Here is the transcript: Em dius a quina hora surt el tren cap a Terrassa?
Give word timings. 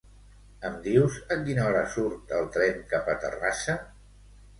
Em 0.69 0.77
dius 0.85 1.17
a 1.35 1.35
quina 1.41 1.65
hora 1.65 1.83
surt 1.97 2.33
el 2.39 2.47
tren 2.55 2.81
cap 2.95 3.13
a 3.13 3.15
Terrassa? 3.27 3.77